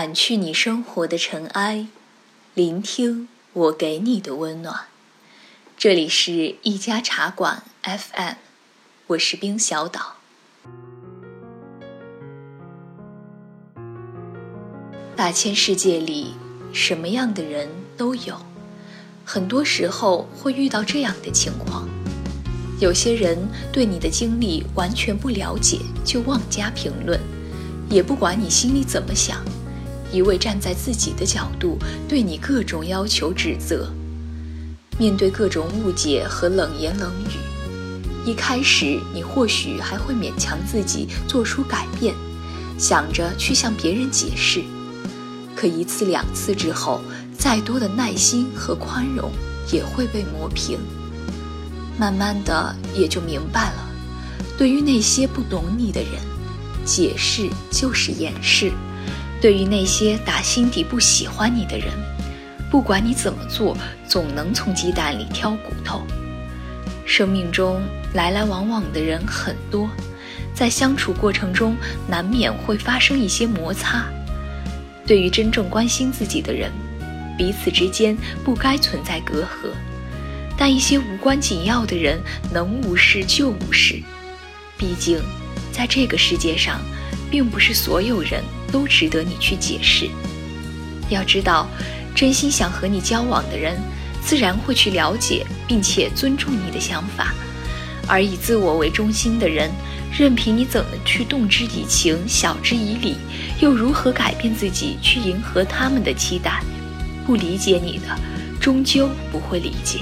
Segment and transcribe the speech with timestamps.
[0.00, 1.86] 掸去你生活的尘埃，
[2.54, 4.86] 聆听我给你的温暖。
[5.76, 8.36] 这里是一家茶馆 FM，
[9.08, 10.16] 我是冰小岛。
[15.14, 16.34] 大千世界里，
[16.72, 18.40] 什么样的人都有，
[19.26, 21.86] 很多时候会遇到这样的情况：
[22.80, 23.36] 有些人
[23.70, 27.20] 对你的经历完全不了解，就妄加评论，
[27.90, 29.44] 也不管你心里怎么想。
[30.12, 31.78] 一味站在自己的角度
[32.08, 33.92] 对你各种要求指责，
[34.98, 42.14] 面对各种误解和冷言冷语，一开始你或许还会勉强自己做出改变，
[42.78, 44.62] 想着去向别人解释。
[45.54, 47.00] 可一次两次之后，
[47.36, 49.30] 再多的耐心和宽容
[49.72, 50.78] 也会被磨平。
[51.98, 53.88] 慢慢的也就明白了，
[54.56, 56.12] 对于那些不懂你的人，
[56.84, 58.72] 解释就是掩饰。
[59.40, 61.88] 对于那些打心底不喜欢你的人，
[62.70, 66.02] 不管你怎么做，总能从鸡蛋里挑骨头。
[67.06, 69.88] 生命中来来往往的人很多，
[70.54, 71.74] 在相处过程中
[72.06, 74.04] 难免会发生一些摩擦。
[75.06, 76.70] 对于真正关心自己的人，
[77.36, 79.70] 彼此之间不该存在隔阂。
[80.56, 82.20] 但一些无关紧要的人，
[82.52, 84.00] 能无视就无视。
[84.76, 85.18] 毕竟，
[85.72, 86.80] 在这个世界上，
[87.30, 88.44] 并不是所有人。
[88.70, 90.08] 都值得你去解释。
[91.08, 91.68] 要知道，
[92.14, 93.76] 真心想和你交往的人，
[94.22, 97.34] 自然会去了解并且尊重你的想法；
[98.06, 99.70] 而以自我为中心的人，
[100.16, 103.16] 任凭你怎么去动之以情、晓之以理，
[103.60, 106.62] 又如何改变自己去迎合他们的期待？
[107.26, 108.18] 不理解你的，
[108.60, 110.00] 终究不会理解。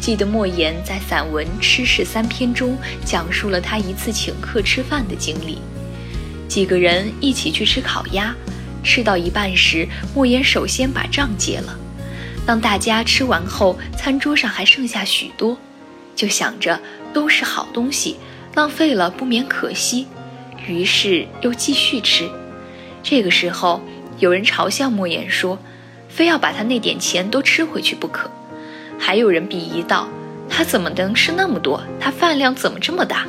[0.00, 5.58] 记得莫言在散文《吃事三篇》中讲述了他一次请客吃饭的经历。
[6.52, 8.36] 几个人一起去吃烤鸭，
[8.84, 11.74] 吃到一半时，莫言首先把账结了。
[12.44, 15.56] 当大家吃完后，餐桌上还剩下许多，
[16.14, 16.78] 就想着
[17.14, 18.18] 都是好东西，
[18.54, 20.06] 浪费了不免可惜，
[20.68, 22.28] 于是又继续吃。
[23.02, 23.80] 这个时候，
[24.18, 25.58] 有人嘲笑莫言说
[26.10, 28.30] ：“非要把他那点钱都吃回去不可。”
[29.00, 30.06] 还有人鄙夷道
[30.50, 31.82] ：“他怎么能吃那么多？
[31.98, 33.26] 他饭量怎么这么大？”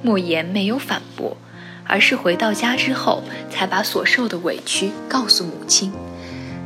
[0.00, 1.36] 莫言没有反驳。
[1.92, 5.92] 而是回到家之后，才把所受的委屈告诉母亲。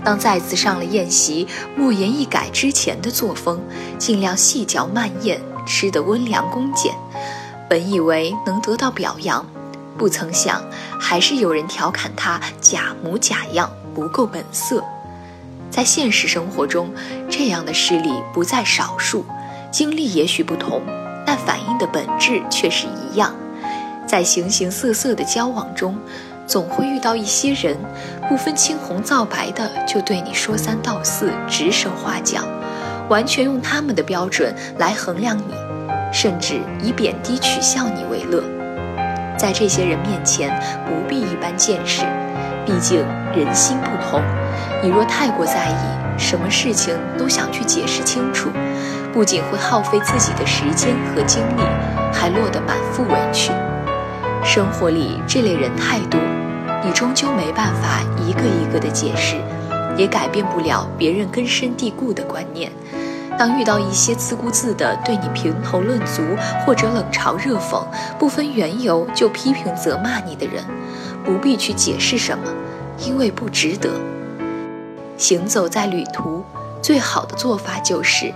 [0.04, 3.60] 当再次上了宴席，莫言一改之前的作风，
[3.98, 6.94] 尽量细嚼慢咽，吃得温良恭俭。
[7.69, 9.44] 本以为能得到表扬，
[9.98, 10.62] 不曾想
[11.00, 14.84] 还是有人调侃他假模假样，不够本色。
[15.72, 16.94] 在现实生活中，
[17.28, 19.26] 这样的事例不在少数，
[19.72, 20.81] 经历也许不同，
[21.26, 23.34] 但反映的本质却是一样。
[24.06, 25.99] 在形形色色的交往中，
[26.47, 27.77] 总会遇到一些人，
[28.28, 32.43] 不分青红皂白的就对你说三道四、指手画脚，
[33.09, 35.53] 完全用他们的标准来衡量你，
[36.12, 38.43] 甚至以贬低取笑你为乐。
[39.37, 40.50] 在这些人面前，
[40.87, 42.03] 不必一般见识，
[42.65, 44.23] 毕竟人心不同。
[44.83, 48.50] 你若太过在意，什么事情都想去解释清楚，
[49.12, 51.61] 不仅会耗费自己的时间和精力，
[52.12, 53.50] 还落得满腹委屈。
[54.46, 56.20] 生活里这类人太多，
[56.84, 59.36] 你终究没办法一个一个的解释，
[59.98, 62.70] 也改变不了别人根深蒂固的观念。
[63.36, 66.22] 当遇到一些自顾自的对你评头论足，
[66.64, 67.84] 或者冷嘲热讽、
[68.20, 70.64] 不分缘由就批评责骂你的人，
[71.24, 72.44] 不必去解释什么，
[73.04, 73.90] 因为不值得。
[75.18, 76.44] 行走在旅途，
[76.80, 78.32] 最好的做法就是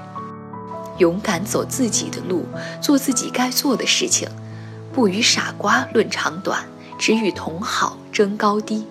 [0.98, 2.44] 勇敢走自己的路，
[2.80, 4.28] 做自己该做的事情。
[5.00, 6.66] 不与傻瓜论长短，
[6.98, 8.86] 只与同好争高低，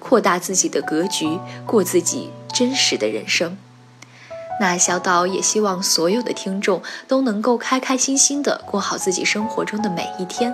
[0.00, 3.56] 扩大自己的格局，过自己真实的人生。
[4.60, 10.52] 那小岛也希望所有的听众都能够开开心心的过好自己生活中的每一天，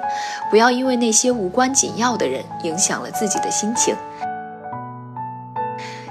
[0.50, 3.97] 不要因为那些无关紧要的人影响了自己的心情。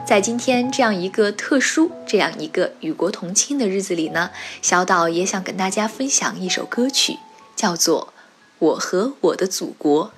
[0.04, 4.32] 在今天这样一个特殊、这样一个与国同庆的日子里呢，
[4.64, 7.20] 小岛也想跟大家分享一首歌曲，
[7.56, 8.12] 叫做。
[8.60, 10.12] 我和我的祖国。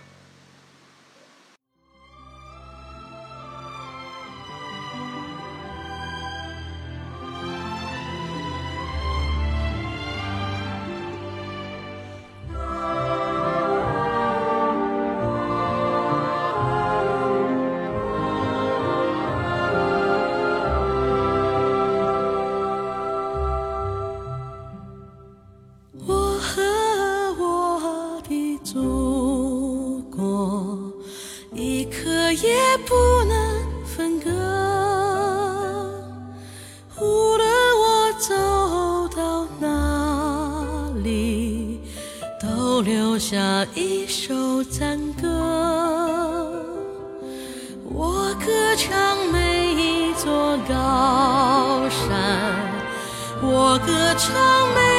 [43.29, 43.37] 下
[43.75, 45.27] 一首赞歌，
[47.83, 52.09] 我歌唱每一座高山，
[53.43, 54.33] 我歌唱
[54.73, 54.98] 每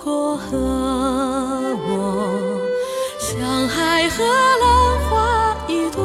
[0.00, 0.56] 祖国和
[1.86, 1.90] 我，
[3.18, 6.00] 像海和浪花一朵。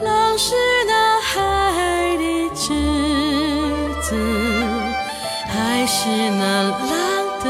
[0.00, 0.54] 浪是
[0.86, 2.74] 那海的赤
[4.02, 4.14] 子，
[5.48, 6.90] 海是那浪
[7.42, 7.46] 的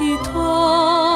[0.00, 1.13] 依托。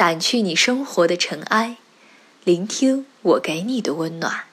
[0.00, 1.76] 掸去你生活的尘埃，
[2.42, 4.44] 聆听我给你的温暖。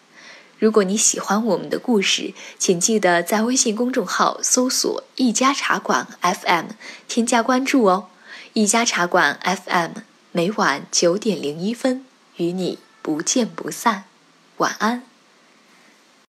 [0.59, 6.65] 如果你喜欢我们的故事，请记得在微信公众号搜索“一家茶馆 FM”，
[7.07, 8.09] 添加关注哦。
[8.51, 9.91] 一家茶馆 FM
[10.33, 12.03] 每晚九点零一分
[12.35, 14.03] 与你不见不散。
[14.57, 15.03] 晚安。